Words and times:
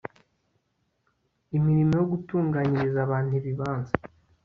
imirimo 1.57 1.93
yo 1.99 2.05
gutunganyiriza 2.11 2.99
abantu 3.03 3.31
ibibanza 3.39 3.93